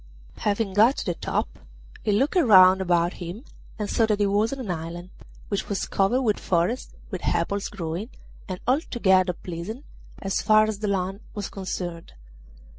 [0.39, 1.59] Having got to the top,
[2.01, 3.43] he looked round about him
[3.77, 5.11] and saw that he was on an island,
[5.49, 8.09] which was covered with forest, with apples growing,
[8.49, 9.85] and altogether pleasant
[10.19, 12.13] as far as the land was concerned.